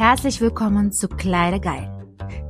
Herzlich 0.00 0.40
willkommen 0.40 0.92
zu 0.92 1.08
Kleider 1.08 1.58
geil, 1.58 2.06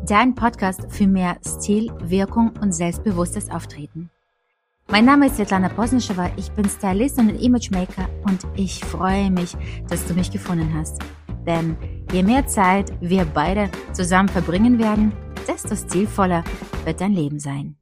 dein 0.06 0.36
Podcast 0.36 0.82
für 0.88 1.08
mehr 1.08 1.36
Stil, 1.44 1.90
Wirkung 1.98 2.52
und 2.60 2.72
selbstbewusstes 2.72 3.50
Auftreten. 3.50 4.08
Mein 4.86 5.04
Name 5.04 5.26
ist 5.26 5.34
Svetlana 5.34 5.68
Posnischewa, 5.68 6.30
ich 6.36 6.52
bin 6.52 6.68
Stylist 6.68 7.18
und 7.18 7.30
Imagemaker 7.30 8.08
und 8.22 8.46
ich 8.54 8.84
freue 8.84 9.32
mich, 9.32 9.56
dass 9.88 10.06
du 10.06 10.14
mich 10.14 10.30
gefunden 10.30 10.72
hast. 10.74 11.02
Denn 11.44 11.76
je 12.12 12.22
mehr 12.22 12.46
Zeit 12.46 12.92
wir 13.00 13.24
beide 13.24 13.68
zusammen 13.94 14.28
verbringen 14.28 14.78
werden, 14.78 15.12
desto 15.48 15.74
stilvoller 15.74 16.44
wird 16.84 17.00
dein 17.00 17.14
Leben 17.14 17.40
sein. 17.40 17.79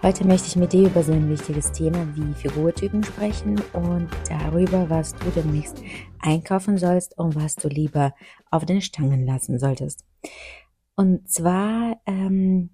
Heute 0.00 0.26
möchte 0.26 0.46
ich 0.46 0.56
mit 0.56 0.72
dir 0.72 0.86
über 0.86 1.02
so 1.02 1.12
ein 1.12 1.28
wichtiges 1.28 1.72
Thema 1.72 2.06
wie 2.14 2.32
Figurtypen 2.34 3.02
sprechen 3.02 3.60
und 3.72 4.08
darüber, 4.28 4.88
was 4.88 5.14
du 5.16 5.28
demnächst 5.30 5.82
einkaufen 6.20 6.78
sollst 6.78 7.18
und 7.18 7.34
was 7.34 7.56
du 7.56 7.68
lieber 7.68 8.14
auf 8.50 8.64
den 8.64 8.80
Stangen 8.80 9.26
lassen 9.26 9.58
solltest. 9.58 10.04
Und 10.94 11.28
zwar 11.28 12.00
ähm, 12.06 12.70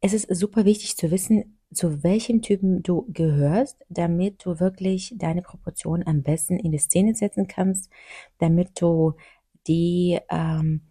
es 0.00 0.12
ist 0.12 0.34
super 0.34 0.64
wichtig 0.64 0.96
zu 0.96 1.10
wissen, 1.10 1.58
zu 1.72 2.02
welchem 2.02 2.40
Typen 2.40 2.82
du 2.82 3.06
gehörst, 3.12 3.84
damit 3.88 4.44
du 4.44 4.58
wirklich 4.58 5.14
deine 5.16 5.42
Proportionen 5.42 6.06
am 6.06 6.22
besten 6.22 6.58
in 6.58 6.72
die 6.72 6.78
Szene 6.78 7.14
setzen 7.14 7.46
kannst, 7.46 7.90
damit 8.38 8.80
du 8.80 9.14
die 9.66 10.18
ähm, 10.30 10.82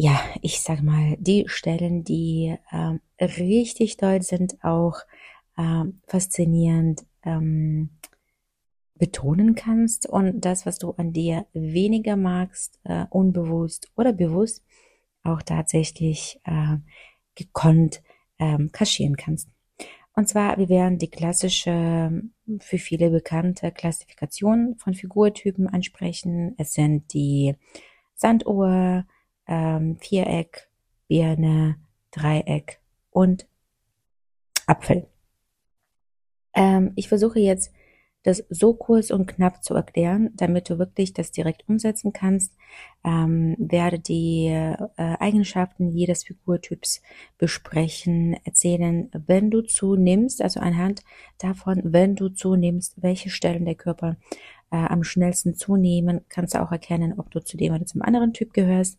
ja, 0.00 0.20
ich 0.42 0.60
sag 0.60 0.80
mal, 0.80 1.16
die 1.18 1.46
Stellen, 1.48 2.04
die 2.04 2.56
ähm, 2.70 3.00
richtig 3.20 3.96
toll 3.96 4.22
sind, 4.22 4.62
auch 4.62 5.00
ähm, 5.58 6.00
faszinierend 6.06 7.04
ähm, 7.24 7.90
betonen 8.94 9.56
kannst 9.56 10.08
und 10.08 10.44
das, 10.44 10.66
was 10.66 10.78
du 10.78 10.92
an 10.92 11.12
dir 11.12 11.46
weniger 11.52 12.14
magst, 12.14 12.78
äh, 12.84 13.06
unbewusst 13.10 13.90
oder 13.96 14.12
bewusst, 14.12 14.62
auch 15.24 15.42
tatsächlich 15.42 16.40
äh, 16.44 16.76
gekonnt 17.34 18.00
ähm, 18.38 18.70
kaschieren 18.70 19.16
kannst. 19.16 19.48
Und 20.14 20.28
zwar, 20.28 20.58
wir 20.58 20.68
werden 20.68 20.98
die 20.98 21.10
klassische, 21.10 22.22
für 22.60 22.78
viele 22.78 23.10
bekannte 23.10 23.72
Klassifikation 23.72 24.76
von 24.78 24.94
Figurtypen 24.94 25.66
ansprechen. 25.66 26.54
Es 26.56 26.74
sind 26.74 27.12
die 27.12 27.56
Sanduhr, 28.14 29.04
ähm, 29.48 29.96
Viereck, 30.00 30.68
Birne, 31.08 31.76
Dreieck 32.10 32.80
und 33.10 33.46
Apfel. 34.66 35.08
Ähm, 36.54 36.92
ich 36.96 37.08
versuche 37.08 37.40
jetzt 37.40 37.72
das 38.24 38.44
so 38.50 38.74
kurz 38.74 39.10
und 39.10 39.26
knapp 39.26 39.64
zu 39.64 39.74
erklären, 39.74 40.30
damit 40.34 40.68
du 40.68 40.78
wirklich 40.78 41.12
das 41.12 41.30
direkt 41.30 41.68
umsetzen 41.68 42.12
kannst, 42.12 42.52
ähm, 43.04 43.54
werde 43.58 43.98
die 44.00 44.48
äh, 44.48 44.76
Eigenschaften 44.96 45.88
jedes 45.88 46.24
Figurtyps 46.24 47.00
besprechen, 47.38 48.36
erzählen, 48.44 49.08
wenn 49.26 49.50
du 49.50 49.62
zunimmst, 49.62 50.42
also 50.42 50.60
anhand 50.60 51.04
davon, 51.38 51.80
wenn 51.84 52.16
du 52.16 52.28
zunimmst, 52.28 53.00
welche 53.00 53.30
Stellen 53.30 53.64
der 53.64 53.76
Körper 53.76 54.16
äh, 54.70 54.76
am 54.76 55.04
schnellsten 55.04 55.54
zunehmen, 55.54 56.22
kannst 56.28 56.54
du 56.54 56.62
auch 56.62 56.72
erkennen, 56.72 57.14
ob 57.18 57.30
du 57.30 57.40
zu 57.40 57.56
dem 57.56 57.74
oder 57.74 57.86
zum 57.86 58.02
anderen 58.02 58.32
Typ 58.32 58.52
gehörst. 58.52 58.98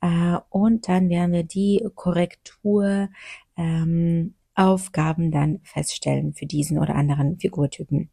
Äh, 0.00 0.38
und 0.50 0.88
dann 0.88 1.08
werden 1.08 1.32
wir 1.32 1.44
die 1.44 1.86
Korrektur 1.94 3.08
ähm, 3.56 4.34
Aufgaben 4.54 5.30
dann 5.30 5.60
feststellen 5.64 6.32
für 6.34 6.46
diesen 6.46 6.78
oder 6.78 6.94
anderen 6.94 7.38
Figurtypen. 7.38 8.10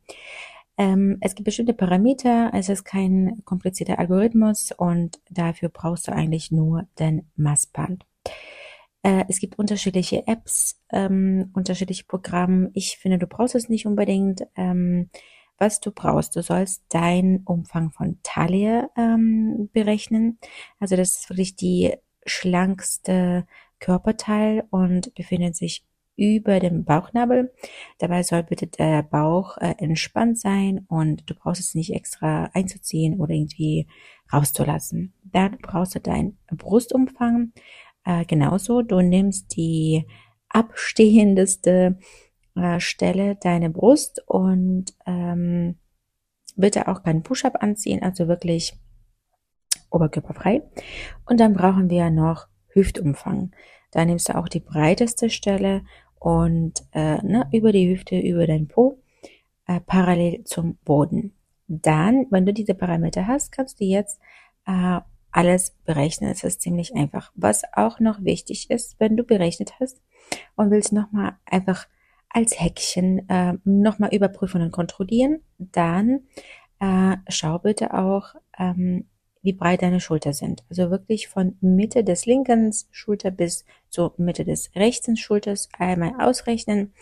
Ähm, 0.77 1.17
es 1.21 1.35
gibt 1.35 1.45
bestimmte 1.45 1.73
Parameter, 1.73 2.51
es 2.53 2.69
ist 2.69 2.83
kein 2.83 3.41
komplizierter 3.45 3.99
Algorithmus 3.99 4.71
und 4.75 5.19
dafür 5.29 5.69
brauchst 5.69 6.07
du 6.07 6.13
eigentlich 6.13 6.51
nur 6.51 6.87
den 6.97 7.27
Maßband. 7.35 8.05
Äh, 9.03 9.25
es 9.27 9.39
gibt 9.39 9.59
unterschiedliche 9.59 10.27
Apps, 10.27 10.81
ähm, 10.91 11.51
unterschiedliche 11.53 12.05
Programme. 12.05 12.71
Ich 12.73 12.97
finde, 12.97 13.17
du 13.17 13.27
brauchst 13.27 13.55
es 13.55 13.69
nicht 13.69 13.85
unbedingt. 13.85 14.41
Ähm, 14.55 15.09
was 15.61 15.79
du 15.79 15.91
brauchst. 15.91 16.35
Du 16.35 16.41
sollst 16.41 16.83
deinen 16.89 17.43
Umfang 17.45 17.91
von 17.91 18.19
Taille 18.23 18.89
ähm, 18.97 19.69
berechnen. 19.71 20.39
Also 20.79 20.97
das 20.97 21.17
ist 21.17 21.29
wirklich 21.29 21.55
die 21.55 21.93
schlankste 22.25 23.45
Körperteil 23.79 24.63
und 24.71 25.13
befindet 25.15 25.55
sich 25.55 25.85
über 26.17 26.59
dem 26.59 26.83
Bauchnabel. 26.83 27.53
Dabei 27.99 28.23
soll 28.23 28.43
bitte 28.43 28.67
der 28.67 29.03
Bauch 29.03 29.57
äh, 29.57 29.75
entspannt 29.77 30.39
sein 30.39 30.85
und 30.87 31.29
du 31.29 31.35
brauchst 31.35 31.61
es 31.61 31.75
nicht 31.75 31.93
extra 31.93 32.49
einzuziehen 32.53 33.19
oder 33.19 33.33
irgendwie 33.33 33.87
rauszulassen. 34.33 35.13
Dann 35.23 35.57
brauchst 35.61 35.95
du 35.95 35.99
deinen 35.99 36.37
Brustumfang. 36.51 37.53
Äh, 38.03 38.25
genauso, 38.25 38.81
du 38.81 39.01
nimmst 39.01 39.55
die 39.55 40.05
abstehendeste 40.49 41.97
äh, 42.55 42.79
Stelle 42.79 43.35
deine 43.35 43.69
Brust 43.69 44.23
und 44.27 44.93
ähm, 45.05 45.75
bitte 46.55 46.87
auch 46.87 47.03
keinen 47.03 47.23
Push-up 47.23 47.61
anziehen, 47.61 48.03
also 48.03 48.27
wirklich 48.27 48.73
oberkörperfrei. 49.89 50.63
Und 51.25 51.39
dann 51.39 51.53
brauchen 51.53 51.89
wir 51.89 52.09
noch 52.09 52.47
Hüftumfang. 52.69 53.51
Da 53.91 54.05
nimmst 54.05 54.29
du 54.29 54.37
auch 54.37 54.47
die 54.47 54.59
breiteste 54.59 55.29
Stelle 55.29 55.83
und 56.19 56.83
äh, 56.93 57.17
ne, 57.25 57.47
über 57.51 57.71
die 57.71 57.89
Hüfte, 57.89 58.17
über 58.17 58.47
dein 58.47 58.67
Po, 58.67 59.01
äh, 59.67 59.79
parallel 59.81 60.43
zum 60.45 60.77
Boden. 60.85 61.33
Dann, 61.67 62.27
wenn 62.29 62.45
du 62.45 62.53
diese 62.53 62.73
Parameter 62.73 63.27
hast, 63.27 63.51
kannst 63.51 63.79
du 63.79 63.85
jetzt 63.85 64.19
äh, 64.65 64.99
alles 65.31 65.71
berechnen. 65.85 66.29
Es 66.29 66.43
ist 66.43 66.61
ziemlich 66.61 66.95
einfach. 66.95 67.31
Was 67.35 67.63
auch 67.73 67.99
noch 67.99 68.23
wichtig 68.23 68.69
ist, 68.69 68.99
wenn 68.99 69.17
du 69.17 69.23
berechnet 69.23 69.79
hast 69.79 70.01
und 70.55 70.71
willst 70.71 70.91
nochmal 70.93 71.37
einfach 71.45 71.87
als 72.33 72.59
Häkchen 72.59 73.27
äh, 73.29 73.53
nochmal 73.63 74.13
überprüfen 74.13 74.61
und 74.61 74.71
kontrollieren, 74.71 75.41
dann 75.57 76.21
äh, 76.79 77.17
schau 77.29 77.59
bitte 77.59 77.93
auch, 77.93 78.35
ähm, 78.57 79.05
wie 79.43 79.53
breit 79.53 79.81
deine 79.81 79.99
Schulter 79.99 80.33
sind. 80.33 80.63
Also 80.69 80.91
wirklich 80.91 81.27
von 81.27 81.57
Mitte 81.61 82.03
des 82.03 82.25
linken 82.25 82.71
Schulter 82.91 83.31
bis 83.31 83.65
zur 83.89 84.13
Mitte 84.17 84.45
des 84.45 84.71
rechten 84.75 85.17
Schulters 85.17 85.69
einmal 85.77 86.13
ausrechnen 86.19 86.93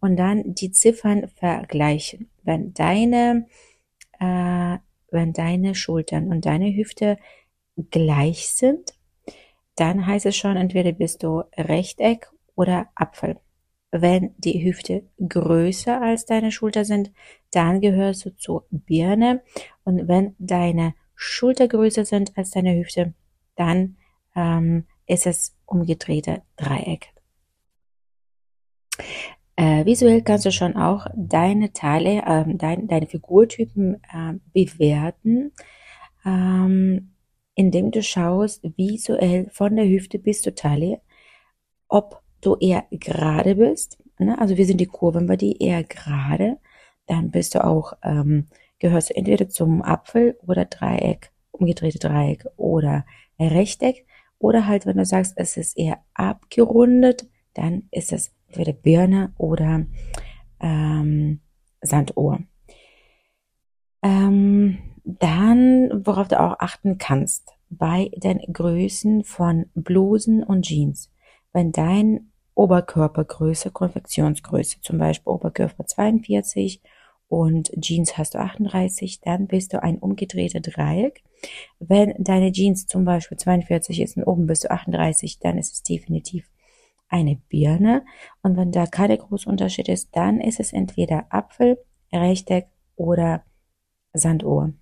und 0.00 0.16
dann 0.16 0.54
die 0.54 0.70
Ziffern 0.70 1.28
vergleichen. 1.28 2.30
Wenn 2.42 2.72
deine, 2.74 3.46
äh, 4.20 4.78
wenn 5.10 5.32
deine 5.32 5.74
Schultern 5.74 6.28
und 6.28 6.46
deine 6.46 6.74
Hüfte 6.74 7.18
gleich 7.90 8.48
sind, 8.48 8.94
dann 9.74 10.06
heißt 10.06 10.26
es 10.26 10.36
schon, 10.36 10.56
entweder 10.56 10.92
bist 10.92 11.22
du 11.22 11.42
Rechteck 11.56 12.30
oder 12.54 12.88
Apfel. 12.94 13.40
Wenn 13.92 14.34
die 14.38 14.64
Hüfte 14.64 15.02
größer 15.26 16.00
als 16.00 16.24
deine 16.24 16.52
Schulter 16.52 16.84
sind, 16.84 17.10
dann 17.50 17.80
gehörst 17.80 18.24
du 18.24 18.36
zur 18.36 18.66
Birne. 18.70 19.42
Und 19.84 20.06
wenn 20.06 20.36
deine 20.38 20.94
Schulter 21.16 21.66
größer 21.66 22.04
sind 22.04 22.36
als 22.38 22.50
deine 22.50 22.76
Hüfte, 22.76 23.14
dann 23.56 23.96
ähm, 24.36 24.86
ist 25.06 25.26
es 25.26 25.56
umgedrehte 25.66 26.42
Dreieck. 26.56 27.12
Äh, 29.56 29.84
visuell 29.84 30.22
kannst 30.22 30.46
du 30.46 30.52
schon 30.52 30.76
auch 30.76 31.06
deine 31.14 31.72
Teile, 31.72 32.22
äh, 32.24 32.44
dein, 32.56 32.88
deine 32.88 33.06
Figurtypen 33.06 34.02
äh, 34.04 34.34
bewerten, 34.54 35.52
ähm, 36.24 37.12
indem 37.54 37.90
du 37.90 38.02
schaust 38.02 38.62
visuell 38.76 39.50
von 39.50 39.76
der 39.76 39.86
Hüfte 39.86 40.18
bis 40.18 40.40
zur 40.40 40.54
Taille, 40.54 41.02
ob 41.88 42.22
du 42.40 42.56
eher 42.56 42.84
gerade 42.90 43.56
bist, 43.56 43.98
ne? 44.18 44.38
also 44.38 44.56
wir 44.56 44.66
sind 44.66 44.80
die 44.80 44.86
Kurven 44.86 45.26
bei 45.26 45.36
dir 45.36 45.60
eher 45.60 45.84
gerade, 45.84 46.58
dann 47.06 47.30
bist 47.30 47.54
du 47.54 47.64
auch, 47.64 47.94
ähm, 48.02 48.46
gehörst 48.78 49.10
du 49.10 49.16
entweder 49.16 49.48
zum 49.48 49.82
Apfel 49.82 50.38
oder 50.46 50.64
Dreieck, 50.64 51.32
umgedrehte 51.50 51.98
Dreieck 51.98 52.46
oder 52.56 53.04
Rechteck 53.38 54.06
oder 54.38 54.66
halt, 54.66 54.86
wenn 54.86 54.96
du 54.96 55.04
sagst, 55.04 55.34
es 55.36 55.56
ist 55.56 55.76
eher 55.76 55.98
abgerundet, 56.14 57.28
dann 57.54 57.88
ist 57.90 58.12
es 58.12 58.32
entweder 58.48 58.72
Birne 58.72 59.32
oder 59.36 59.86
ähm, 60.60 61.40
Sanduhr. 61.82 62.40
Ähm, 64.02 64.78
dann, 65.04 66.06
worauf 66.06 66.28
du 66.28 66.40
auch 66.40 66.56
achten 66.58 66.98
kannst, 66.98 67.52
bei 67.68 68.10
den 68.16 68.40
Größen 68.52 69.24
von 69.24 69.66
Blusen 69.74 70.42
und 70.42 70.62
Jeans. 70.62 71.10
Wenn 71.52 71.72
dein 71.72 72.29
Oberkörpergröße, 72.54 73.70
Konfektionsgröße, 73.70 74.80
zum 74.80 74.98
Beispiel 74.98 75.32
Oberkörper 75.32 75.86
42 75.86 76.82
und 77.28 77.70
Jeans 77.80 78.18
hast 78.18 78.34
du 78.34 78.38
38, 78.38 79.20
dann 79.20 79.46
bist 79.46 79.72
du 79.72 79.82
ein 79.82 79.98
umgedrehter 79.98 80.60
Dreieck. 80.60 81.22
Wenn 81.78 82.12
deine 82.18 82.50
Jeans 82.50 82.86
zum 82.86 83.04
Beispiel 83.04 83.38
42 83.38 84.00
ist 84.00 84.16
und 84.16 84.24
oben 84.24 84.46
bist 84.46 84.64
du 84.64 84.70
38, 84.70 85.38
dann 85.38 85.56
ist 85.56 85.72
es 85.72 85.82
definitiv 85.84 86.50
eine 87.08 87.36
Birne. 87.48 88.04
Und 88.42 88.56
wenn 88.56 88.72
da 88.72 88.86
kein 88.86 89.16
großer 89.16 89.48
Unterschied 89.48 89.88
ist, 89.88 90.14
dann 90.16 90.40
ist 90.40 90.58
es 90.58 90.72
entweder 90.72 91.26
Apfel, 91.30 91.78
Rechteck 92.12 92.66
oder 92.96 93.44
Sanduhr. 94.12 94.72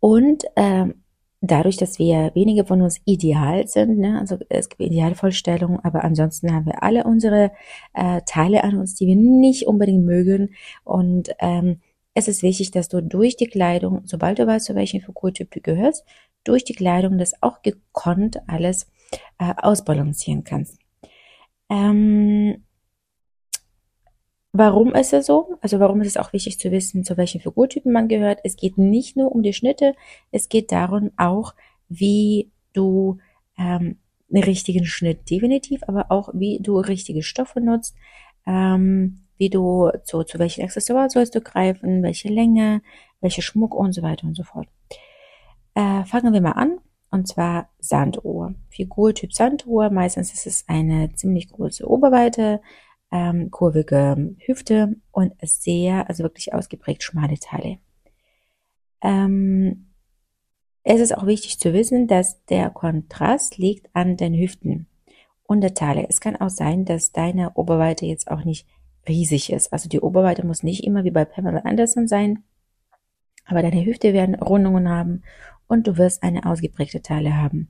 Und 0.00 0.44
ähm, 0.56 1.02
dadurch, 1.42 1.76
dass 1.76 1.98
wir 1.98 2.30
wenige 2.34 2.64
von 2.64 2.80
uns 2.80 3.00
ideal 3.04 3.66
sind, 3.66 3.98
ne, 3.98 4.18
also 4.18 4.38
es 4.48 4.68
gibt 4.68 4.80
Idealvorstellungen, 4.80 5.80
aber 5.80 6.04
ansonsten 6.04 6.54
haben 6.54 6.66
wir 6.66 6.82
alle 6.82 7.04
unsere 7.04 7.50
äh, 7.94 8.22
Teile 8.26 8.64
an 8.64 8.78
uns, 8.78 8.94
die 8.94 9.06
wir 9.08 9.16
nicht 9.16 9.66
unbedingt 9.66 10.04
mögen. 10.04 10.54
Und 10.84 11.30
ähm, 11.40 11.80
es 12.14 12.28
ist 12.28 12.42
wichtig, 12.42 12.70
dass 12.70 12.88
du 12.88 13.02
durch 13.02 13.36
die 13.36 13.48
Kleidung, 13.48 14.02
sobald 14.04 14.38
du 14.38 14.46
weißt, 14.46 14.66
zu 14.66 14.74
welchem 14.74 15.00
Figurtyp 15.00 15.50
du 15.50 15.60
gehörst, 15.60 16.04
durch 16.44 16.64
die 16.64 16.74
Kleidung 16.74 17.18
das 17.18 17.42
auch 17.42 17.62
gekonnt 17.62 18.40
alles 18.46 18.86
äh, 19.38 19.52
ausbalancieren 19.56 20.44
kannst. 20.44 20.78
Ähm, 21.68 22.64
Warum 24.52 24.94
ist 24.94 25.14
es 25.14 25.26
so? 25.26 25.56
Also 25.62 25.80
warum 25.80 26.02
ist 26.02 26.08
es 26.08 26.16
auch 26.18 26.34
wichtig 26.34 26.58
zu 26.58 26.70
wissen, 26.70 27.04
zu 27.04 27.16
welchen 27.16 27.40
Figurtypen 27.40 27.90
man 27.90 28.08
gehört? 28.08 28.40
Es 28.44 28.56
geht 28.56 28.76
nicht 28.76 29.16
nur 29.16 29.32
um 29.32 29.42
die 29.42 29.54
Schnitte, 29.54 29.94
es 30.30 30.50
geht 30.50 30.70
darum 30.72 31.10
auch, 31.16 31.54
wie 31.88 32.50
du 32.74 33.18
ähm, 33.58 33.98
einen 34.30 34.44
richtigen 34.44 34.84
Schnitt 34.84 35.30
definitiv, 35.30 35.82
aber 35.86 36.10
auch 36.10 36.30
wie 36.34 36.60
du 36.60 36.78
richtige 36.78 37.22
Stoffe 37.22 37.60
nutzt, 37.60 37.96
ähm, 38.46 39.22
wie 39.38 39.48
du 39.48 39.90
zu, 40.04 40.22
zu 40.24 40.38
welchen 40.38 40.64
Accessoires 40.64 41.14
sollst 41.14 41.34
du 41.34 41.40
greifen, 41.40 42.02
welche 42.02 42.28
Länge, 42.28 42.82
welche 43.20 43.40
Schmuck 43.40 43.74
und 43.74 43.92
so 43.92 44.02
weiter 44.02 44.26
und 44.26 44.34
so 44.34 44.42
fort. 44.42 44.68
Äh, 45.74 46.04
fangen 46.04 46.34
wir 46.34 46.42
mal 46.42 46.52
an. 46.52 46.78
Und 47.10 47.28
zwar 47.28 47.68
Sanduhr. 47.78 48.54
Figurtyp 48.70 49.34
Sanduhr. 49.34 49.90
Meistens 49.90 50.32
ist 50.32 50.46
es 50.46 50.64
eine 50.66 51.12
ziemlich 51.14 51.50
große 51.50 51.86
Oberweite, 51.86 52.62
ähm, 53.12 53.50
kurvige 53.50 54.34
Hüfte 54.38 54.96
und 55.10 55.34
sehr, 55.42 56.08
also 56.08 56.22
wirklich 56.22 56.54
ausgeprägt 56.54 57.02
schmale 57.02 57.38
Teile. 57.38 57.78
Ähm, 59.02 59.88
es 60.82 61.00
ist 61.00 61.16
auch 61.16 61.26
wichtig 61.26 61.58
zu 61.60 61.72
wissen, 61.72 62.08
dass 62.08 62.44
der 62.46 62.70
Kontrast 62.70 63.58
liegt 63.58 63.94
an 63.94 64.16
den 64.16 64.34
Hüften 64.34 64.86
und 65.44 65.60
der 65.60 65.74
Taille. 65.74 66.06
Es 66.08 66.20
kann 66.20 66.36
auch 66.36 66.50
sein, 66.50 66.84
dass 66.84 67.12
deine 67.12 67.52
Oberweite 67.54 68.06
jetzt 68.06 68.30
auch 68.30 68.44
nicht 68.44 68.66
riesig 69.06 69.52
ist. 69.52 69.72
Also 69.72 69.88
die 69.88 70.00
Oberweite 70.00 70.46
muss 70.46 70.62
nicht 70.62 70.84
immer 70.84 71.04
wie 71.04 71.10
bei 71.10 71.24
Pamela 71.24 71.60
Anderson 71.60 72.08
sein, 72.08 72.42
aber 73.44 73.62
deine 73.62 73.84
Hüfte 73.84 74.12
werden 74.12 74.34
Rundungen 74.36 74.88
haben 74.88 75.22
und 75.68 75.86
du 75.86 75.98
wirst 75.98 76.22
eine 76.22 76.46
ausgeprägte 76.46 77.02
Taille 77.02 77.36
haben. 77.36 77.68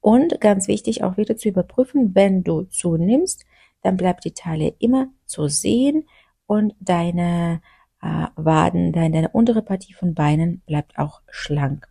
Und 0.00 0.40
ganz 0.40 0.66
wichtig 0.66 1.04
auch 1.04 1.16
wieder 1.16 1.36
zu 1.36 1.48
überprüfen, 1.48 2.14
wenn 2.14 2.42
du 2.42 2.62
zunimmst, 2.64 3.44
dann 3.82 3.96
bleibt 3.96 4.24
die 4.24 4.32
Taille 4.32 4.74
immer 4.78 5.08
zu 5.26 5.48
sehen 5.48 6.08
und 6.46 6.74
deine 6.80 7.60
äh, 8.00 8.26
Waden, 8.36 8.92
deine, 8.92 9.10
deine 9.10 9.28
untere 9.30 9.62
Partie 9.62 9.92
von 9.92 10.14
Beinen 10.14 10.62
bleibt 10.66 10.98
auch 10.98 11.22
schlank. 11.28 11.88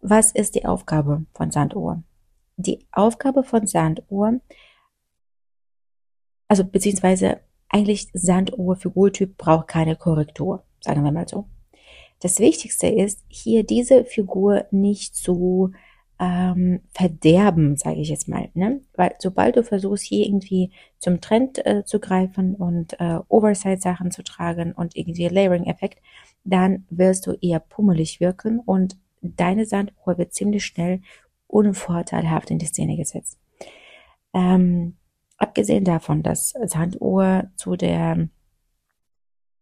Was 0.00 0.32
ist 0.32 0.54
die 0.54 0.66
Aufgabe 0.66 1.26
von 1.34 1.50
Sanduhr? 1.50 2.02
Die 2.56 2.86
Aufgabe 2.92 3.44
von 3.44 3.66
Sanduhr, 3.66 4.40
also 6.48 6.64
beziehungsweise 6.64 7.40
eigentlich 7.68 8.08
Sanduhr 8.12 8.76
Figurtyp 8.76 9.38
braucht 9.38 9.68
keine 9.68 9.96
Korrektur, 9.96 10.64
sagen 10.80 11.04
wir 11.04 11.12
mal 11.12 11.28
so. 11.28 11.48
Das 12.20 12.38
Wichtigste 12.38 12.86
ist, 12.86 13.24
hier 13.28 13.64
diese 13.64 14.04
Figur 14.04 14.66
nicht 14.70 15.16
zu 15.16 15.72
ähm, 16.18 16.80
verderben, 16.92 17.76
sage 17.76 18.00
ich 18.00 18.08
jetzt 18.08 18.28
mal. 18.28 18.48
Ne? 18.54 18.80
Weil 18.94 19.14
sobald 19.18 19.56
du 19.56 19.64
versuchst, 19.64 20.04
hier 20.04 20.26
irgendwie 20.26 20.70
zum 20.98 21.20
Trend 21.20 21.64
äh, 21.66 21.84
zu 21.84 22.00
greifen 22.00 22.54
und 22.54 22.98
äh, 23.00 23.18
Oversize-Sachen 23.28 24.10
zu 24.10 24.22
tragen 24.22 24.72
und 24.72 24.96
irgendwie 24.96 25.28
Layering-Effekt, 25.28 26.00
dann 26.44 26.86
wirst 26.90 27.26
du 27.26 27.32
eher 27.40 27.60
pummelig 27.60 28.20
wirken 28.20 28.60
und 28.60 28.96
deine 29.20 29.66
Sanduhr 29.66 30.18
wird 30.18 30.34
ziemlich 30.34 30.64
schnell 30.64 31.00
unvorteilhaft 31.46 32.50
in 32.50 32.58
die 32.58 32.66
Szene 32.66 32.96
gesetzt. 32.96 33.38
Ähm, 34.34 34.96
abgesehen 35.36 35.84
davon, 35.84 36.22
dass 36.22 36.54
Sanduhr 36.66 37.50
zu 37.56 37.76
der 37.76 38.28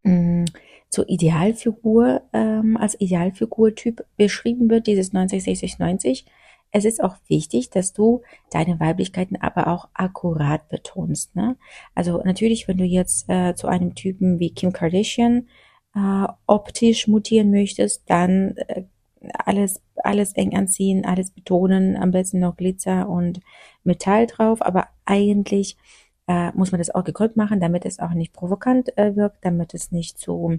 mh, 0.02 0.12
mm, 0.12 0.44
zur 0.90 1.08
Idealfigur 1.08 2.22
ähm, 2.32 2.76
als 2.76 3.00
Idealfigurtyp 3.00 4.04
beschrieben 4.16 4.68
wird, 4.68 4.88
dieses 4.88 5.12
90, 5.12 5.44
60, 5.44 5.78
90, 5.78 6.26
es 6.72 6.84
ist 6.84 7.02
auch 7.02 7.16
wichtig, 7.28 7.70
dass 7.70 7.92
du 7.92 8.22
deine 8.50 8.78
Weiblichkeiten 8.78 9.36
aber 9.40 9.68
auch 9.68 9.88
akkurat 9.94 10.68
betonst. 10.68 11.34
Ne? 11.34 11.56
Also 11.94 12.22
natürlich, 12.24 12.68
wenn 12.68 12.78
du 12.78 12.84
jetzt 12.84 13.28
äh, 13.28 13.54
zu 13.54 13.66
einem 13.66 13.94
Typen 13.94 14.38
wie 14.38 14.54
Kim 14.54 14.72
Kardashian 14.72 15.48
äh, 15.94 16.26
optisch 16.46 17.08
mutieren 17.08 17.50
möchtest, 17.50 18.08
dann 18.08 18.56
äh, 18.68 18.84
alles, 19.20 19.82
alles 19.96 20.32
eng 20.34 20.56
anziehen, 20.56 21.04
alles 21.04 21.30
betonen, 21.30 21.96
am 21.96 22.10
besten 22.12 22.40
noch 22.40 22.56
Glitzer 22.56 23.08
und 23.08 23.40
Metall 23.84 24.26
drauf, 24.26 24.62
aber 24.62 24.88
eigentlich 25.04 25.76
äh, 26.26 26.52
muss 26.52 26.72
man 26.72 26.78
das 26.78 26.94
auch 26.94 27.04
gekonnt 27.04 27.36
machen, 27.36 27.60
damit 27.60 27.84
es 27.84 27.98
auch 27.98 28.14
nicht 28.14 28.32
provokant 28.32 28.96
äh, 28.96 29.16
wirkt, 29.16 29.44
damit 29.44 29.74
es 29.74 29.90
nicht 29.90 30.18
so 30.18 30.56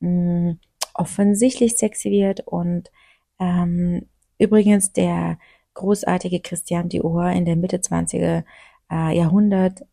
mh, 0.00 0.10
mm, 0.10 0.58
offensichtlich 0.94 1.76
sexy 1.76 2.10
wird 2.10 2.40
und 2.46 2.90
ähm, 3.38 4.08
Übrigens, 4.38 4.92
der 4.92 5.38
großartige 5.74 6.40
Christian 6.40 6.88
Dior 6.88 7.30
in 7.30 7.44
der 7.44 7.56
Mitte 7.56 7.78
20er 7.78 8.44
äh, 8.90 9.16
Jahrhundert 9.16 9.84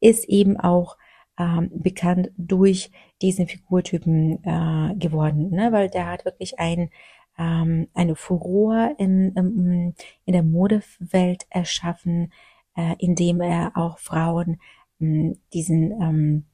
ist 0.00 0.28
eben 0.28 0.58
auch 0.58 0.96
ähm, 1.38 1.70
bekannt 1.72 2.30
durch 2.36 2.90
diesen 3.22 3.46
Figurtypen 3.46 4.44
äh, 4.44 4.94
geworden, 4.96 5.50
ne? 5.50 5.72
weil 5.72 5.88
der 5.88 6.06
hat 6.06 6.24
wirklich 6.24 6.58
ein, 6.58 6.90
ähm, 7.36 7.88
eine 7.94 8.16
Furore 8.16 8.94
in, 8.98 9.34
in, 9.34 9.94
in 10.24 10.32
der 10.32 10.42
Modewelt 10.42 11.46
erschaffen, 11.50 12.32
äh, 12.76 12.94
indem 12.98 13.40
er 13.40 13.72
auch 13.76 13.98
Frauen 13.98 14.60
mh, 14.98 15.34
diesen 15.52 15.92
ähm, 16.00 16.44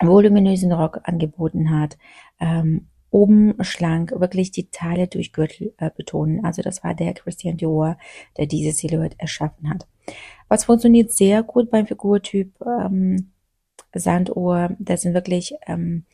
voluminösen 0.00 0.72
Rock 0.72 1.00
angeboten 1.04 1.70
hat, 1.70 1.98
ähm, 2.40 2.88
oben 3.10 3.54
schlank, 3.64 4.12
wirklich 4.16 4.50
die 4.50 4.70
Teile 4.70 5.08
durch 5.08 5.32
Gürtel 5.32 5.74
äh, 5.78 5.90
betonen. 5.94 6.44
Also 6.44 6.62
das 6.62 6.84
war 6.84 6.94
der 6.94 7.14
Christian 7.14 7.56
Dior, 7.56 7.98
der 8.36 8.46
diese 8.46 8.72
Silhouette 8.72 9.16
erschaffen 9.18 9.70
hat. 9.70 9.86
Was 10.48 10.64
funktioniert 10.64 11.12
sehr 11.12 11.42
gut 11.42 11.70
beim 11.70 11.86
Figurtyp 11.86 12.54
ähm, 12.62 13.30
Sanduhr, 13.94 14.76
das 14.78 15.02
sind 15.02 15.14
wirklich 15.14 15.54
ähm, 15.66 16.04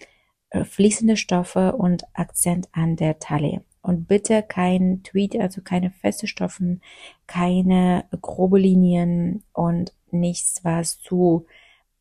äh, 0.50 0.64
fließende 0.64 1.16
Stoffe 1.16 1.72
und 1.76 2.04
Akzent 2.14 2.68
an 2.72 2.96
der 2.96 3.18
Taille. 3.18 3.64
Und 3.82 4.08
bitte 4.08 4.42
kein 4.42 5.02
Tweed, 5.02 5.38
also 5.38 5.60
keine 5.60 5.90
feste 5.90 6.26
Stoffen, 6.26 6.80
keine 7.26 8.06
grobe 8.22 8.58
Linien 8.58 9.42
und 9.52 9.92
nichts, 10.10 10.60
was 10.64 10.98
zu 11.00 11.46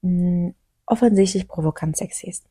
mh, 0.01 0.49
mm, 0.49 0.55
offensichtlich 0.85 1.47
provokant 1.47 1.97
sexy 1.97 2.27
ist. 2.29 2.45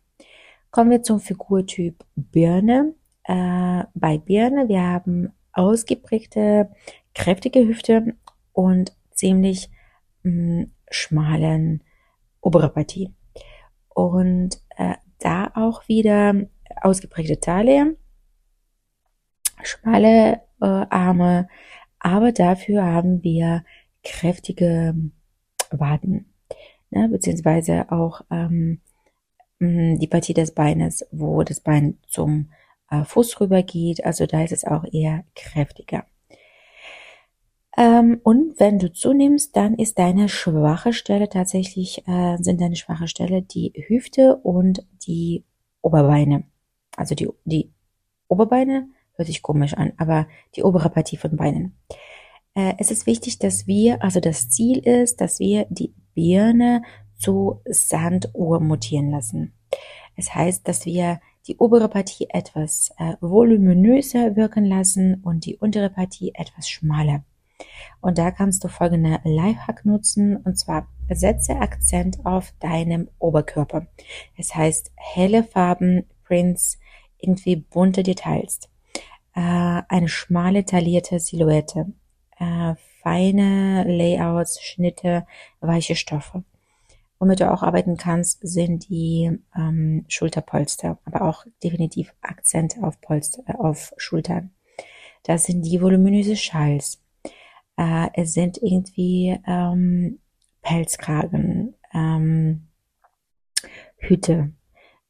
Kommen 0.72 0.90
wir 0.90 1.02
zum 1.02 1.20
Figurtyp 1.20 2.02
Birne. 2.16 2.94
Äh, 3.24 3.84
bei 3.94 4.16
Birne, 4.16 4.70
wir 4.70 4.80
haben 4.80 5.30
ausgeprägte, 5.52 6.70
kräftige 7.14 7.68
Hüfte 7.68 8.16
und 8.54 8.96
ziemlich 9.10 9.70
mh, 10.22 10.32
mm, 10.62 10.70
schmalen 10.90 11.84
obere 12.40 12.70
Partie. 12.70 13.12
Und 13.90 14.62
äh, 14.78 14.94
da 15.18 15.52
auch 15.54 15.88
wieder 15.88 16.34
ausgeprägte 16.80 17.38
Taille, 17.38 17.98
schmale 19.62 20.40
äh, 20.62 20.86
Arme, 20.88 21.48
aber 21.98 22.32
dafür 22.32 22.82
haben 22.82 23.22
wir 23.22 23.62
kräftige 24.02 24.94
Waden, 25.70 26.32
ne, 26.88 27.10
beziehungsweise 27.10 27.92
auch 27.92 28.22
ähm, 28.30 28.80
die 29.62 30.08
Partie 30.08 30.34
des 30.34 30.52
Beines, 30.52 31.06
wo 31.12 31.42
das 31.42 31.60
Bein 31.60 31.98
zum 32.08 32.50
äh, 32.90 33.04
Fuß 33.04 33.40
rüber 33.40 33.62
geht. 33.62 34.04
Also 34.04 34.26
da 34.26 34.42
ist 34.42 34.52
es 34.52 34.64
auch 34.64 34.84
eher 34.90 35.24
kräftiger. 35.34 36.04
Ähm, 37.76 38.20
und 38.22 38.58
wenn 38.58 38.78
du 38.78 38.92
zunimmst, 38.92 39.56
dann 39.56 39.74
ist 39.74 39.98
deine 39.98 40.28
schwache 40.28 40.92
Stelle 40.92 41.28
tatsächlich, 41.28 42.06
äh, 42.06 42.36
sind 42.38 42.60
deine 42.60 42.76
schwache 42.76 43.08
Stelle 43.08 43.42
die 43.42 43.72
Hüfte 43.86 44.36
und 44.36 44.84
die 45.06 45.44
Oberbeine. 45.80 46.44
Also 46.96 47.14
die, 47.14 47.28
die 47.44 47.72
Oberbeine 48.28 48.88
hört 49.14 49.28
sich 49.28 49.42
komisch 49.42 49.74
an, 49.74 49.92
aber 49.96 50.26
die 50.56 50.64
obere 50.64 50.90
Partie 50.90 51.16
von 51.16 51.36
Beinen. 51.36 51.78
Äh, 52.54 52.74
es 52.78 52.90
ist 52.90 53.06
wichtig, 53.06 53.38
dass 53.38 53.66
wir, 53.66 54.02
also 54.02 54.20
das 54.20 54.50
Ziel 54.50 54.78
ist, 54.78 55.20
dass 55.20 55.38
wir 55.38 55.66
die 55.70 55.94
Birne 56.14 56.82
zu 57.22 57.60
Sanduhr 57.64 58.60
mutieren 58.60 59.10
lassen. 59.10 59.54
Es 60.16 60.34
heißt, 60.34 60.66
dass 60.66 60.84
wir 60.84 61.20
die 61.46 61.56
obere 61.56 61.88
Partie 61.88 62.28
etwas 62.30 62.90
äh, 62.98 63.14
voluminöser 63.20 64.36
wirken 64.36 64.64
lassen 64.64 65.22
und 65.22 65.46
die 65.46 65.56
untere 65.56 65.90
Partie 65.90 66.32
etwas 66.34 66.68
schmaler. 66.68 67.24
Und 68.00 68.18
da 68.18 68.30
kannst 68.30 68.64
du 68.64 68.68
folgende 68.68 69.20
Lifehack 69.24 69.84
nutzen, 69.84 70.36
und 70.36 70.58
zwar 70.58 70.88
setze 71.08 71.56
Akzent 71.56 72.24
auf 72.26 72.52
deinem 72.58 73.08
Oberkörper. 73.18 73.86
Das 74.36 74.54
heißt, 74.54 74.92
helle 74.96 75.44
Farben, 75.44 76.04
Prints, 76.24 76.78
irgendwie 77.18 77.56
bunte 77.56 78.02
Details, 78.02 78.60
äh, 79.34 79.82
eine 79.88 80.08
schmale 80.08 80.64
taillierte 80.64 81.20
Silhouette, 81.20 81.92
äh, 82.38 82.74
feine 83.02 83.84
Layouts, 83.84 84.60
Schnitte, 84.62 85.26
weiche 85.60 85.94
Stoffe. 85.94 86.44
Womit 87.22 87.38
du 87.38 87.52
auch 87.52 87.62
arbeiten 87.62 87.96
kannst, 87.96 88.40
sind 88.42 88.88
die 88.88 89.30
ähm, 89.56 90.04
Schulterpolster, 90.08 90.98
aber 91.04 91.22
auch 91.22 91.46
definitiv 91.62 92.12
Akzent 92.20 92.82
auf 92.82 93.00
Polster, 93.00 93.44
äh, 93.46 93.52
auf 93.52 93.94
Schultern. 93.96 94.50
Das 95.22 95.44
sind 95.44 95.62
die 95.62 95.80
voluminöse 95.80 96.34
Schals. 96.34 97.00
Äh, 97.76 98.08
es 98.14 98.34
sind 98.34 98.58
irgendwie 98.60 99.38
ähm, 99.46 100.18
Pelzkragen, 100.62 101.74
ähm, 101.94 102.66
Hüte, 103.98 104.50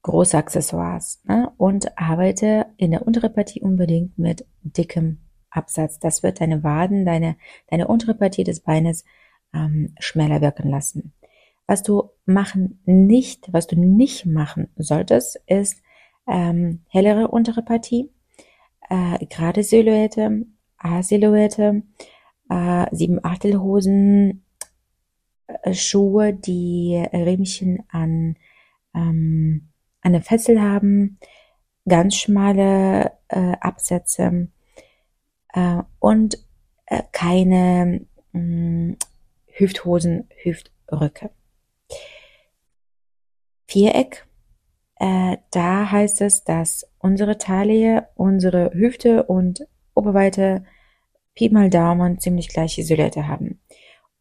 große 0.03 0.37
Accessoires 0.37 1.23
ne? 1.25 1.51
und 1.57 1.97
arbeite 1.97 2.67
in 2.77 2.91
der 2.91 3.07
unteren 3.07 3.33
Partie 3.33 3.63
unbedingt 3.63 4.19
mit 4.19 4.45
dickem 4.61 5.17
Absatz. 5.49 5.99
Das 5.99 6.23
wird 6.23 6.43
deine 6.43 6.63
Waden, 6.63 7.07
deine, 7.07 7.37
deine 7.69 7.89
untere 7.89 8.13
Partie 8.13 8.45
des 8.45 8.61
Beines 8.61 9.07
ähm, 9.55 9.95
schmäler 9.99 10.43
wirken 10.43 10.69
lassen. 10.69 11.15
Was 11.73 11.83
du 11.83 12.11
machen 12.27 12.83
nicht, 12.85 13.51
was 13.51 13.67
du 13.67 13.77
nicht 13.81 14.27
machen 14.27 14.69
solltest, 14.77 15.41
ist 15.47 15.83
ähm, 16.29 16.85
hellere 16.91 17.29
untere 17.29 17.63
Partie, 17.63 18.11
äh, 18.91 19.25
gerade 19.25 19.63
Silhouette, 19.63 20.45
A-Silhouette, 20.77 21.83
äh, 22.51 22.87
sieben 22.95 23.25
Achtelhosen, 23.25 24.45
äh, 25.47 25.73
Schuhe, 25.73 26.35
die 26.35 27.03
Riemchen 27.11 27.83
an 27.89 28.37
ähm, 28.95 29.71
eine 30.03 30.21
Fessel 30.21 30.61
haben, 30.61 31.19
ganz 31.89 32.17
schmale 32.17 33.13
äh, 33.29 33.57
Absätze 33.63 34.49
äh, 35.55 35.83
und 36.01 36.37
äh, 36.85 37.03
keine 37.13 38.05
mh, 38.33 38.41
mm, 38.43 38.97
Hüfthosen, 39.47 40.29
Hüftröcke. 40.43 41.31
Viereck, 43.67 44.27
äh, 44.97 45.39
da 45.51 45.91
heißt 45.91 46.21
es, 46.21 46.45
dass 46.45 46.89
unsere 46.99 47.39
Taille, 47.39 48.09
unsere 48.15 48.73
Hüfte 48.75 49.25
und 49.25 49.67
Oberweite 49.95 50.65
Pi 51.35 51.49
mal 51.49 51.71
Daumen 51.71 52.19
ziemlich 52.19 52.49
gleiche 52.49 52.83
Silhouette 52.83 53.27
haben. 53.27 53.61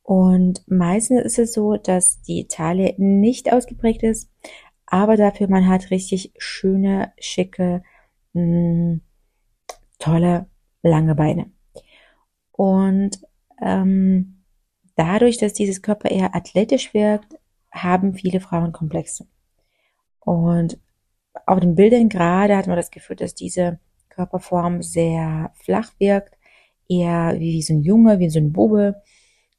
Und 0.04 0.64
meistens 0.68 1.22
ist 1.22 1.40
es 1.40 1.54
so, 1.54 1.78
dass 1.78 2.22
die 2.24 2.48
Taille 2.48 2.96
nicht 2.98 3.52
ausgeprägt 3.52 4.04
ist, 4.04 4.30
aber 4.86 5.16
dafür 5.16 5.48
man 5.48 5.68
hat 5.68 5.92
richtig 5.92 6.34
schöne, 6.38 7.14
schicke, 7.20 7.84
mh, 8.34 8.42
mm, 8.44 9.02
tolle, 10.00 10.48
lange 10.82 11.16
Beine. 11.16 11.52
Und 12.52 13.22
ähm, 13.62 14.44
dadurch, 14.96 15.38
dass 15.38 15.54
dieses 15.54 15.82
Körper 15.82 16.10
eher 16.10 16.36
athletisch 16.36 16.94
wirkt, 16.94 17.36
haben 17.72 18.14
viele 18.14 18.40
Frauen 18.40 18.72
Komplexe. 18.72 19.28
Und 20.20 20.80
auf 21.46 21.60
den 21.60 21.76
Bildern 21.76 22.10
gerade 22.10 22.56
hat 22.56 22.68
man 22.68 22.76
das 22.76 22.92
Gefühl, 22.92 23.16
dass 23.16 23.34
diese 23.34 23.80
Körperform 24.10 24.82
sehr 24.82 25.52
flach 25.56 25.92
wirkt, 25.98 26.38
eher 26.88 27.40
wie 27.40 27.62
so 27.62 27.74
ein 27.74 27.82
Junge, 27.82 28.20
wie 28.20 28.30
so 28.30 28.40
ein 28.40 28.52
Bube. 28.52 29.02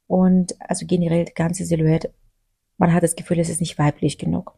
Und 0.06 0.54
also 0.60 0.86
generell 0.86 1.24
die 1.24 1.34
ganze 1.34 1.64
Silhouette, 1.64 2.12
man 2.76 2.92
hat 2.92 3.02
das 3.02 3.16
Gefühl, 3.16 3.38
es 3.38 3.48
ist 3.48 3.60
nicht 3.60 3.78
weiblich 3.78 4.18
genug. 4.18 4.54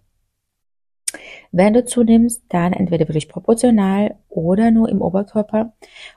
Wenn 1.52 1.72
du 1.72 1.84
zunimmst, 1.84 2.42
dann 2.48 2.72
entweder 2.72 3.06
wirklich 3.08 3.28
proportional 3.28 4.16
oder 4.28 4.72
nur 4.72 4.88
im 4.88 5.00
Oberkörper. 5.00 5.72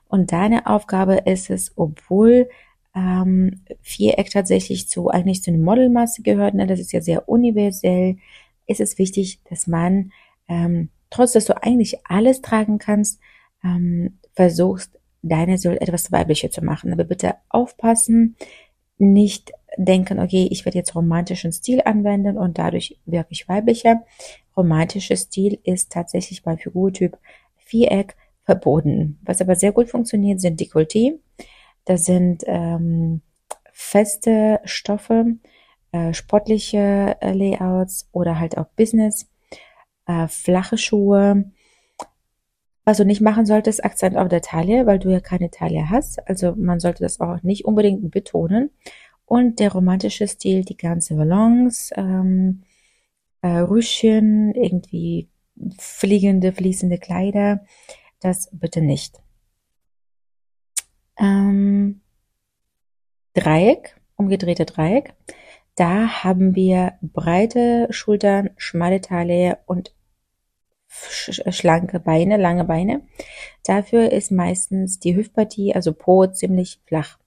Und 0.08 0.32
deine 0.32 0.66
Aufgabe 0.66 1.18
ist 1.26 1.52
es, 1.52 1.74
obwohl 1.76 2.50
ähm, 2.98 3.62
Viereck 3.82 4.32
tatsächlich 4.32 4.90
zu 4.90 5.10
eigentlich 5.10 5.44
zu 5.44 5.52
einer 5.52 5.64
Modelmasse 5.64 6.24
gehört, 6.24 6.56
ne, 6.56 6.66
das 6.66 6.80
ist 6.80 6.92
ja 6.92 7.02
sehr 7.02 7.30
universell, 7.30 8.18
ist 8.66 8.82
es 8.82 8.98
wichtig, 8.98 9.40
dass 9.50 9.68
man 9.68 10.12
ähm, 10.48 10.90
trotz 11.10 11.34
dass 11.34 11.46
du 11.46 11.62
eigentlich 11.62 12.06
alles 12.06 12.42
tragen 12.42 12.80
kannst, 12.80 13.20
ähm, 13.64 14.18
versuchst 14.34 15.00
deine 15.22 15.58
Soll 15.58 15.78
etwas 15.80 16.12
weiblicher 16.12 16.50
zu 16.50 16.64
machen. 16.64 16.92
Aber 16.92 17.04
bitte 17.04 17.36
aufpassen, 17.50 18.36
nicht 18.98 19.52
denken, 19.78 20.20
okay, 20.20 20.48
ich 20.50 20.66
werde 20.66 20.80
jetzt 20.80 20.96
romantischen 20.96 21.52
Stil 21.52 21.82
anwenden 21.86 22.38
und 22.38 22.58
dadurch 22.58 22.98
wirklich 23.06 23.48
weiblicher. 23.48 24.04
Romantischer 24.56 25.18
Stil 25.18 25.60
ist 25.64 25.92
tatsächlich 25.92 26.42
bei 26.42 26.58
Figurtyp 26.58 27.18
Viereck 27.58 28.16
verboten. 28.44 29.20
Was 29.24 29.42
aber 29.42 29.56
sehr 29.56 29.72
gut 29.72 29.90
funktioniert, 29.90 30.42
sind 30.42 30.60
Dekolleté. 30.60 31.20
Das 31.88 32.04
sind 32.04 32.44
ähm, 32.48 33.22
feste 33.72 34.60
Stoffe, 34.66 35.38
äh, 35.94 36.14
sportliche 36.14 37.16
äh, 37.22 37.32
Layouts 37.32 38.10
oder 38.12 38.42
halt 38.42 38.58
auch 38.58 38.68
Business, 38.76 39.30
äh, 40.06 40.28
flache 40.28 40.78
Schuhe. 40.78 41.50
Was 42.84 42.98
du 42.98 43.06
nicht 43.06 43.22
machen 43.22 43.46
solltest, 43.46 43.86
Akzent 43.86 44.18
auf 44.18 44.28
der 44.28 44.42
Taille, 44.42 44.86
weil 44.86 45.00
du 45.00 45.10
ja 45.10 45.22
keine 45.22 45.50
Taille 45.50 45.90
hast. 45.90 46.20
Also 46.28 46.56
man 46.58 46.82
sollte 46.82 47.04
das 47.04 47.22
auch 47.22 47.42
nicht 47.44 47.64
unbedingt 47.64 48.12
betonen. 48.12 48.72
Und 49.26 49.62
der 49.62 49.72
romantische 49.72 50.28
Stil, 50.28 50.66
die 50.66 50.76
ganze 50.76 51.16
Balance, 51.16 51.94
ähm, 51.96 52.64
äh, 53.42 53.60
Rüschen, 53.60 54.54
irgendwie 54.56 55.30
fliegende, 55.80 56.52
fließende 56.52 56.98
Kleider, 56.98 57.66
das 58.20 58.50
bitte 58.52 58.82
nicht. 58.82 59.22
Ähm, 61.20 62.02
Dreieck, 63.34 64.00
umgedrehte 64.16 64.66
Dreieck. 64.66 65.14
Da 65.76 66.24
haben 66.24 66.56
wir 66.56 66.94
breite 67.02 67.88
Schultern, 67.92 68.50
schmale 68.58 69.02
Taille 69.02 69.60
und 69.68 69.94
schlanke 70.88 72.00
Beine, 72.00 72.38
lange 72.38 72.64
Beine. 72.64 73.02
Dafür 73.64 74.12
ist 74.12 74.32
meistens 74.32 75.00
die 75.00 75.16
Hüftpartie, 75.16 75.76
also 75.76 75.94
Po, 75.94 76.26
ziemlich 76.28 76.82
flach 76.86 77.20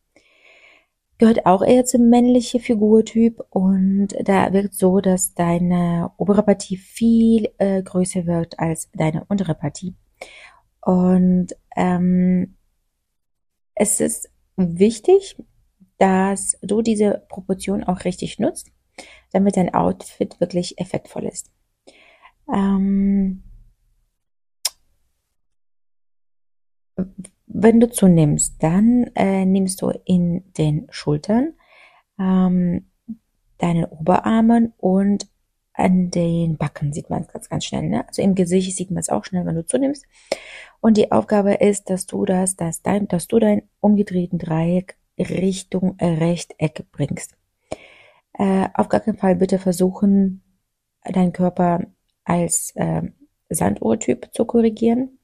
gehört 1.20 1.44
auch 1.44 1.62
eher 1.62 1.84
zum 1.84 2.08
männlichen 2.08 2.60
Figurtyp 2.60 3.44
und 3.50 4.08
da 4.24 4.54
wirkt 4.54 4.74
so, 4.74 5.00
dass 5.00 5.34
deine 5.34 6.10
obere 6.16 6.42
Partie 6.42 6.78
viel 6.78 7.50
äh, 7.58 7.82
größer 7.82 8.24
wird 8.26 8.58
als 8.58 8.90
deine 8.94 9.24
untere 9.28 9.54
Partie. 9.54 9.94
Und 10.80 11.48
ähm, 11.76 12.56
es 13.80 13.98
ist 13.98 14.30
wichtig, 14.56 15.36
dass 15.96 16.58
du 16.60 16.82
diese 16.82 17.24
Proportion 17.30 17.82
auch 17.82 18.04
richtig 18.04 18.38
nutzt, 18.38 18.70
damit 19.32 19.56
dein 19.56 19.72
Outfit 19.72 20.38
wirklich 20.38 20.78
effektvoll 20.78 21.24
ist. 21.24 21.50
Ähm, 22.52 23.42
wenn 27.46 27.80
du 27.80 27.88
zunimmst, 27.88 28.62
dann 28.62 29.10
äh, 29.14 29.46
nimmst 29.46 29.80
du 29.80 29.90
in 30.04 30.52
den 30.58 30.86
Schultern, 30.90 31.54
ähm, 32.18 32.90
deinen 33.56 33.86
Oberarmen 33.86 34.74
und 34.76 35.26
an 35.72 36.10
den 36.10 36.58
Backen 36.58 36.92
sieht 36.92 37.08
man 37.08 37.22
es 37.22 37.28
ganz, 37.28 37.48
ganz 37.48 37.64
schnell. 37.64 37.88
Ne? 37.88 38.06
Also 38.06 38.20
im 38.20 38.34
Gesicht 38.34 38.76
sieht 38.76 38.90
man 38.90 39.00
es 39.00 39.08
auch 39.08 39.24
schnell, 39.24 39.46
wenn 39.46 39.54
du 39.54 39.64
zunimmst. 39.64 40.04
Und 40.80 40.96
die 40.96 41.12
Aufgabe 41.12 41.54
ist, 41.54 41.90
dass 41.90 42.06
du 42.06 42.24
das, 42.24 42.56
dass 42.56 42.82
dein, 42.82 43.06
dass 43.08 43.28
du 43.28 43.38
dein 43.38 43.62
umgedrehten 43.80 44.38
Dreieck 44.38 44.96
Richtung 45.18 45.96
Rechteck 46.00 46.86
bringst. 46.92 47.36
Äh, 48.32 48.68
auf 48.74 48.88
gar 48.88 49.00
keinen 49.00 49.18
Fall 49.18 49.36
bitte 49.36 49.58
versuchen, 49.58 50.42
deinen 51.04 51.32
Körper 51.32 51.80
als 52.24 52.72
äh, 52.76 53.02
Sanduhrtyp 53.50 54.30
zu 54.32 54.44
korrigieren. 54.44 55.18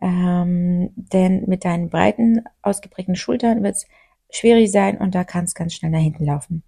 Ähm, 0.00 0.90
denn 0.94 1.44
mit 1.46 1.64
deinen 1.64 1.90
breiten, 1.90 2.44
ausgeprägten 2.62 3.16
Schultern 3.16 3.62
wird 3.62 3.76
es 3.76 3.86
schwierig 4.30 4.70
sein 4.70 4.96
und 4.98 5.14
da 5.14 5.24
kann 5.24 5.44
es 5.44 5.54
ganz 5.54 5.74
schnell 5.74 5.90
nach 5.90 6.00
hinten 6.00 6.24
laufen. 6.24 6.62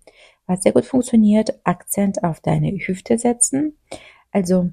Was 0.47 0.63
sehr 0.63 0.73
gut 0.73 0.85
funktioniert, 0.85 1.61
Akzent 1.65 2.25
auf 2.25 2.41
deine 2.41 2.73
Hüfte 2.73 3.19
setzen, 3.19 3.79
also 4.33 4.73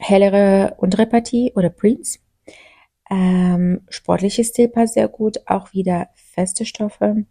hellere 0.00 0.74
untere 0.78 1.06
Partie 1.06 1.52
oder 1.54 1.68
Prints. 1.70 2.18
Ähm, 3.10 3.82
sportliches 3.88 4.52
passt 4.72 4.94
sehr 4.94 5.08
gut, 5.08 5.38
auch 5.46 5.72
wieder 5.72 6.08
feste 6.14 6.64
Stoffe. 6.64 7.26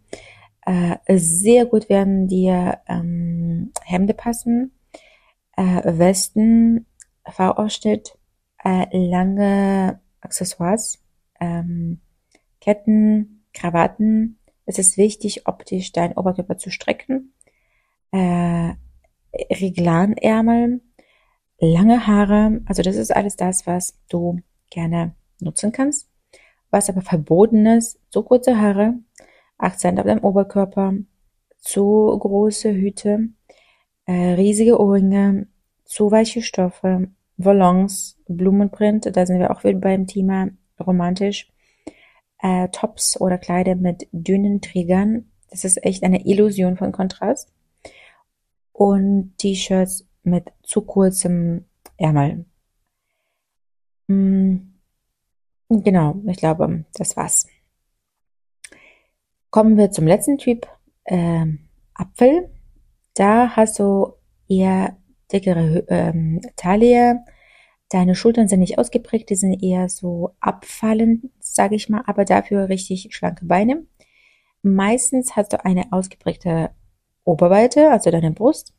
Äh, 0.66 0.96
sehr 1.08 1.66
gut 1.66 1.88
werden 1.88 2.28
dir 2.28 2.78
ähm, 2.86 3.72
Hemde 3.82 4.14
passen, 4.14 4.72
äh, 5.56 5.82
Westen, 5.84 6.86
V-Ausschnitt, 7.26 8.18
äh, 8.62 8.86
lange 8.92 10.00
Accessoires, 10.20 11.02
ähm, 11.40 12.00
Ketten, 12.60 13.44
Krawatten, 13.54 14.38
Es 14.66 14.78
ist 14.78 14.96
wichtig, 14.96 15.48
optisch 15.48 15.92
deinen 15.92 16.16
Oberkörper 16.16 16.58
zu 16.58 16.70
strecken. 16.70 17.32
Äh, 18.12 18.74
Reglanärmel, 19.32 20.80
lange 21.60 22.06
Haare, 22.06 22.60
also 22.66 22.82
das 22.82 22.96
ist 22.96 23.14
alles 23.14 23.36
das, 23.36 23.66
was 23.66 23.94
du 24.08 24.40
gerne 24.70 25.14
nutzen 25.40 25.72
kannst. 25.72 26.08
Was 26.70 26.88
aber 26.88 27.02
verboten 27.02 27.66
ist, 27.66 27.98
zu 28.10 28.22
kurze 28.22 28.60
Haare, 28.60 28.94
Akzent 29.58 29.98
auf 29.98 30.06
deinem 30.06 30.24
Oberkörper, 30.24 30.94
zu 31.58 32.16
große 32.18 32.72
Hüte, 32.72 33.28
äh, 34.06 34.34
riesige 34.34 34.80
Ohrringe, 34.80 35.48
zu 35.84 36.10
weiche 36.10 36.42
Stoffe, 36.42 37.08
Volants, 37.36 38.18
Blumenprint, 38.28 39.14
da 39.14 39.26
sind 39.26 39.40
wir 39.40 39.50
auch 39.50 39.64
wieder 39.64 39.78
beim 39.78 40.06
Thema 40.06 40.48
romantisch, 40.78 41.50
äh, 42.38 42.68
Tops 42.68 43.20
oder 43.20 43.38
Kleider 43.38 43.74
mit 43.74 44.06
dünnen 44.12 44.60
Trägern, 44.60 45.30
das 45.50 45.64
ist 45.64 45.84
echt 45.84 46.04
eine 46.04 46.24
Illusion 46.26 46.76
von 46.76 46.92
Kontrast. 46.92 47.52
Und 48.72 49.34
T-Shirts 49.38 50.06
mit 50.22 50.52
zu 50.62 50.82
kurzem 50.82 51.64
Ärmel. 51.96 52.44
Hm, 54.08 54.74
genau, 55.68 56.16
ich 56.26 56.36
glaube, 56.36 56.84
das 56.94 57.16
war's. 57.16 57.46
Kommen 59.50 59.76
wir 59.76 59.90
zum 59.90 60.06
letzten 60.06 60.38
Typ, 60.38 60.68
äh, 61.04 61.46
Apfel. 61.94 62.50
Da 63.14 63.56
hast 63.56 63.78
du 63.78 64.14
eher 64.48 64.96
dickere 65.32 65.84
ähm, 65.88 66.40
Taille. 66.56 67.24
Deine 67.88 68.14
Schultern 68.14 68.48
sind 68.48 68.60
nicht 68.60 68.78
ausgeprägt, 68.78 69.30
die 69.30 69.36
sind 69.36 69.62
eher 69.62 69.88
so 69.88 70.34
abfallend, 70.40 71.30
sage 71.40 71.74
ich 71.74 71.88
mal, 71.88 72.02
aber 72.06 72.24
dafür 72.24 72.68
richtig 72.68 73.08
schlanke 73.14 73.44
Beine. 73.44 73.84
Meistens 74.62 75.34
hast 75.36 75.52
du 75.52 75.64
eine 75.64 75.92
ausgeprägte 75.92 76.70
Oberweite, 77.24 77.90
also 77.90 78.10
deine 78.10 78.30
Brust. 78.30 78.74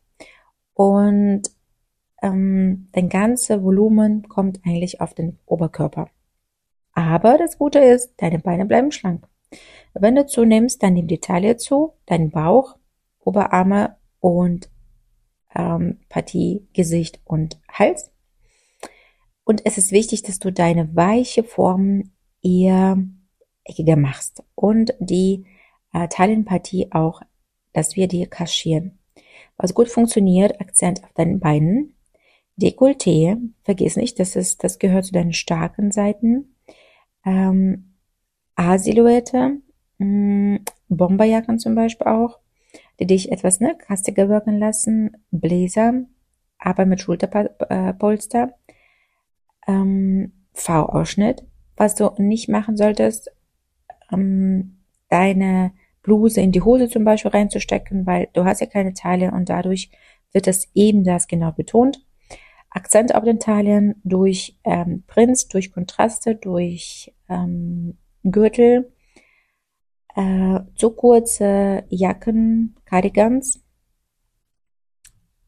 Und 0.73 1.43
ähm, 2.21 2.89
dein 2.91 3.09
ganze 3.09 3.63
Volumen 3.63 4.27
kommt 4.29 4.61
eigentlich 4.65 5.01
auf 5.01 5.13
den 5.13 5.39
Oberkörper. 5.45 6.09
Aber 6.93 7.37
das 7.37 7.57
Gute 7.57 7.79
ist, 7.79 8.13
deine 8.17 8.39
Beine 8.39 8.65
bleiben 8.65 8.91
schlank. 8.91 9.27
Wenn 9.93 10.15
du 10.15 10.25
zunimmst, 10.25 10.81
dann 10.83 10.93
nimm 10.93 11.07
die 11.07 11.19
Taille 11.19 11.57
zu, 11.57 11.93
deinen 12.05 12.31
Bauch, 12.31 12.77
Oberarme 13.19 13.97
und 14.19 14.69
ähm, 15.55 15.99
Partie 16.09 16.67
Gesicht 16.73 17.19
und 17.25 17.59
Hals. 17.67 18.11
Und 19.43 19.65
es 19.65 19.77
ist 19.77 19.91
wichtig, 19.91 20.23
dass 20.23 20.39
du 20.39 20.51
deine 20.51 20.95
weiche 20.95 21.43
Form 21.43 22.11
eher 22.41 22.97
eckiger 23.63 23.95
machst 23.95 24.43
und 24.55 24.93
die 24.99 25.45
äh, 25.93 26.07
Taillenpartie 26.07 26.91
auch, 26.91 27.21
dass 27.73 27.95
wir 27.95 28.07
die 28.07 28.25
kaschieren. 28.27 29.00
Was 29.61 29.75
gut 29.75 29.89
funktioniert, 29.89 30.59
Akzent 30.59 31.03
auf 31.03 31.13
deinen 31.13 31.39
Beinen. 31.39 31.93
Dekolleté, 32.57 33.37
vergiss 33.63 33.95
nicht, 33.95 34.19
das 34.19 34.35
ist, 34.35 34.63
das 34.63 34.79
gehört 34.79 35.05
zu 35.05 35.13
deinen 35.13 35.33
starken 35.33 35.91
Seiten. 35.91 36.55
Ähm, 37.23 37.93
A-Silhouette, 38.55 39.59
mm, 39.99 40.57
Bomberjacken 40.89 41.59
zum 41.59 41.75
Beispiel 41.75 42.07
auch, 42.07 42.39
die 42.99 43.05
dich 43.05 43.31
etwas 43.31 43.59
ne, 43.59 43.77
kastiger 43.77 44.29
wirken 44.29 44.57
lassen. 44.57 45.17
Bläser, 45.29 46.05
aber 46.57 46.85
mit 46.85 47.01
Schulterpolster. 47.01 48.55
Ähm, 49.67 50.31
V-Ausschnitt. 50.53 51.45
Was 51.77 51.93
du 51.93 52.11
nicht 52.17 52.49
machen 52.49 52.77
solltest, 52.77 53.31
ähm, 54.11 54.79
deine 55.09 55.71
Bluse 56.01 56.41
in 56.41 56.51
die 56.51 56.61
Hose 56.61 56.89
zum 56.89 57.03
Beispiel 57.03 57.31
reinzustecken, 57.31 58.05
weil 58.05 58.29
du 58.33 58.43
hast 58.45 58.61
ja 58.61 58.67
keine 58.67 58.93
Taille 58.93 59.31
und 59.31 59.49
dadurch 59.49 59.91
wird 60.31 60.47
das 60.47 60.69
eben 60.73 61.03
das 61.03 61.27
genau 61.27 61.51
betont. 61.51 62.05
Akzent 62.69 63.13
auf 63.13 63.23
den 63.23 63.39
Teilen 63.39 63.95
durch 64.03 64.57
ähm, 64.63 65.03
Prints, 65.05 65.47
durch 65.49 65.73
Kontraste, 65.73 66.35
durch 66.35 67.13
ähm, 67.27 67.97
Gürtel, 68.23 68.91
äh, 70.15 70.59
zu 70.75 70.91
kurze 70.91 71.83
Jacken, 71.89 72.75
Cardigans 72.85 73.61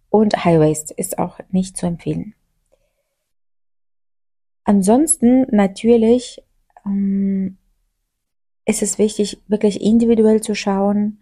und 0.10 0.44
High 0.44 0.60
Waist 0.60 0.92
ist 0.92 1.18
auch 1.18 1.39
nicht 1.50 1.78
zu 1.78 1.86
empfehlen. 1.86 2.36
Ansonsten 4.66 5.46
natürlich 5.50 6.44
ähm, 6.86 7.58
ist 8.65 8.82
es 8.82 8.97
wichtig, 8.97 9.41
wirklich 9.47 9.82
individuell 9.82 10.41
zu 10.41 10.56
schauen. 10.56 11.19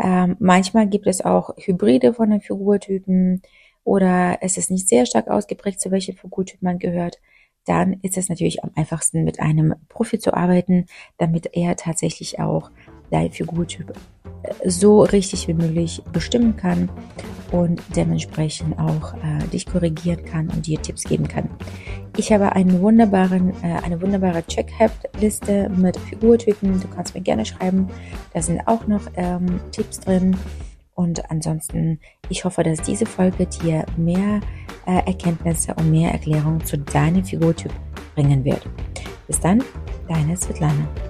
Ähm, 0.00 0.36
manchmal 0.38 0.88
gibt 0.88 1.06
es 1.06 1.24
auch 1.24 1.54
Hybride 1.56 2.14
von 2.14 2.30
den 2.30 2.40
Figurtypen 2.40 3.42
oder 3.84 4.38
es 4.40 4.56
ist 4.56 4.70
nicht 4.70 4.88
sehr 4.88 5.06
stark 5.06 5.28
ausgeprägt, 5.28 5.80
zu 5.80 5.90
welchem 5.90 6.16
Figurtyp 6.16 6.62
man 6.62 6.78
gehört. 6.78 7.20
Dann 7.66 7.94
ist 8.02 8.16
es 8.16 8.28
natürlich 8.28 8.64
am 8.64 8.70
einfachsten, 8.74 9.24
mit 9.24 9.40
einem 9.40 9.74
Profi 9.88 10.18
zu 10.18 10.34
arbeiten, 10.34 10.86
damit 11.18 11.50
er 11.52 11.76
tatsächlich 11.76 12.40
auch 12.40 12.70
dein 13.10 13.30
Figurtyp 13.30 13.92
so 14.64 15.02
richtig 15.02 15.48
wie 15.48 15.54
möglich 15.54 16.02
bestimmen 16.12 16.56
kann 16.56 16.88
und 17.52 17.82
dementsprechend 17.94 18.78
auch 18.78 19.14
äh, 19.14 19.46
dich 19.52 19.66
korrigieren 19.66 20.24
kann 20.24 20.48
und 20.48 20.66
dir 20.66 20.80
Tipps 20.80 21.04
geben 21.04 21.28
kann. 21.28 21.50
Ich 22.20 22.30
habe 22.30 22.52
einen 22.52 22.82
wunderbaren, 22.82 23.54
äh, 23.62 23.82
eine 23.82 24.02
wunderbare 24.02 24.46
Check-Liste 24.46 25.70
mit 25.70 25.96
Figurtypen. 25.96 26.78
Du 26.78 26.86
kannst 26.88 27.14
mir 27.14 27.22
gerne 27.22 27.46
schreiben. 27.46 27.88
Da 28.34 28.42
sind 28.42 28.60
auch 28.66 28.86
noch 28.86 29.00
ähm, 29.16 29.58
Tipps 29.72 30.00
drin. 30.00 30.36
Und 30.94 31.30
ansonsten, 31.30 31.98
ich 32.28 32.44
hoffe, 32.44 32.62
dass 32.62 32.82
diese 32.82 33.06
Folge 33.06 33.46
dir 33.46 33.86
mehr 33.96 34.40
äh, 34.86 34.96
Erkenntnisse 35.06 35.74
und 35.76 35.90
mehr 35.90 36.12
Erklärungen 36.12 36.62
zu 36.62 36.76
deinem 36.76 37.24
Figurtyp 37.24 37.72
bringen 38.14 38.44
wird. 38.44 38.68
Bis 39.26 39.40
dann, 39.40 39.64
deine 40.06 40.36
Svetlana. 40.36 41.09